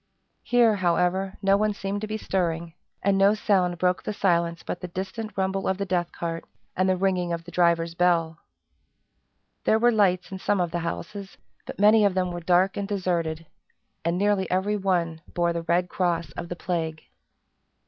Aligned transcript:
Here, 0.41 0.77
however, 0.77 1.37
no 1.43 1.55
one 1.57 1.75
seemed 1.75 2.01
to 2.01 2.07
be 2.07 2.17
stirring; 2.17 2.73
and 3.03 3.19
no 3.19 3.35
sound 3.35 3.77
broke 3.77 4.01
the 4.01 4.13
silence 4.15 4.63
but 4.63 4.81
the 4.81 4.87
distant 4.87 5.37
rumble 5.37 5.67
of 5.67 5.77
the 5.77 5.85
death 5.85 6.11
cart, 6.11 6.43
and 6.75 6.89
the 6.89 6.97
ringing 6.97 7.31
of 7.31 7.43
the 7.43 7.51
driver's 7.51 7.93
bell. 7.93 8.39
There 9.63 9.77
were 9.77 9.91
lights 9.91 10.31
in 10.31 10.39
some 10.39 10.59
of 10.59 10.71
the 10.71 10.79
houses, 10.79 11.37
but 11.67 11.77
many 11.77 12.03
of 12.03 12.15
them 12.15 12.31
were 12.31 12.39
dark 12.39 12.77
and 12.77 12.87
deserted, 12.87 13.45
and 14.03 14.17
nearly 14.17 14.49
every 14.49 14.75
one 14.75 15.21
bore 15.35 15.53
the 15.53 15.61
red 15.61 15.87
cross 15.87 16.31
of 16.31 16.49
the 16.49 16.55
plague. 16.55 17.03